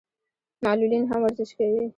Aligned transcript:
معلولین 0.65 1.03
هم 1.11 1.19
ورزش 1.23 1.49
کوي. 1.57 1.83